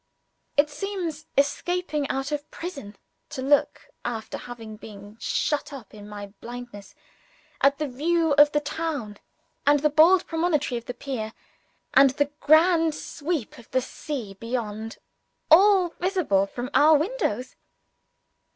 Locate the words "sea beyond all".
13.81-15.89